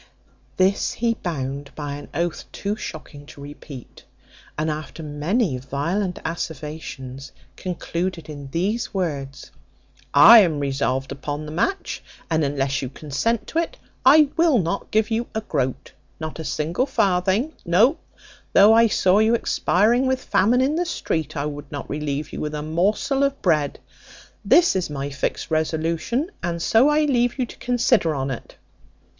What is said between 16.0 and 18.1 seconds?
not a single farthing; no,